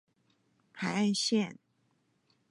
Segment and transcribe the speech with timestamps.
[0.73, 1.59] 海岸線